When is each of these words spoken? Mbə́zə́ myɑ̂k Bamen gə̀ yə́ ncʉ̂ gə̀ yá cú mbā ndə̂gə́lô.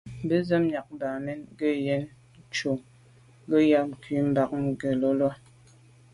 Mbə́zə́ 0.23 0.59
myɑ̂k 0.67 0.87
Bamen 0.99 1.39
gə̀ 1.59 1.73
yə́ 1.85 2.01
ncʉ̂ 2.47 2.73
gə̀ 3.49 3.61
yá 3.71 3.79
cú 4.01 4.13
mbā 4.29 4.43
ndə̂gə́lô. 4.63 5.29